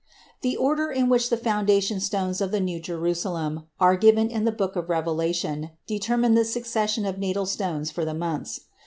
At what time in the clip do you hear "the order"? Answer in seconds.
0.41-0.89